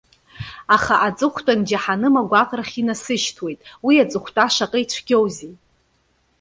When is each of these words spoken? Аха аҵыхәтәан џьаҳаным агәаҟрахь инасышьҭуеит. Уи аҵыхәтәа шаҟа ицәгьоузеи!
Аха 0.75 0.95
аҵыхәтәан 1.07 1.59
џьаҳаным 1.67 2.15
агәаҟрахь 2.21 2.75
инасышьҭуеит. 2.81 3.59
Уи 3.85 3.95
аҵыхәтәа 4.03 4.53
шаҟа 4.55 4.79
ицәгьоузеи! 4.83 5.53